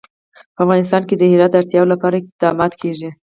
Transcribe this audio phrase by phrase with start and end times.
[0.55, 3.09] په افغانستان کې د هرات د اړتیاوو لپاره اقدامات کېږي.